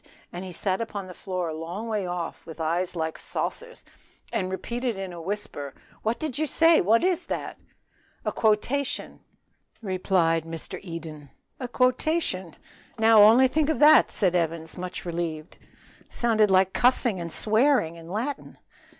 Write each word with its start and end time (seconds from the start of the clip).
and 0.33 0.43
he 0.43 0.51
sat 0.51 0.81
upon 0.81 1.05
the 1.05 1.13
floor 1.13 1.49
a 1.49 1.53
long 1.53 1.87
way 1.87 2.07
off, 2.07 2.43
with 2.43 2.59
eyes 2.59 2.95
like 2.95 3.19
saucers, 3.19 3.85
and 4.33 4.49
repeated 4.49 4.97
in 4.97 5.13
a 5.13 5.21
whisper, 5.21 5.75
"what 6.01 6.23
is 7.03 7.25
that?" 7.27 7.59
"A 8.25 8.31
quotation," 8.31 9.19
replied 9.79 10.43
the 10.45 10.55
other 10.55 10.81
grimly. 10.99 11.29
"A 11.59 11.67
quotation! 11.67 12.55
now 12.97 13.21
only 13.21 13.47
think 13.47 13.69
of 13.69 13.77
that" 13.77 14.09
said 14.09 14.33
Evans, 14.33 14.75
much 14.75 15.05
relieved. 15.05 15.59
"Sounded 16.09 16.49
like 16.49 16.73
cussing 16.73 17.21
and 17.21 17.31
swearing 17.31 17.95
in 17.95 18.09
Latin." 18.09 18.57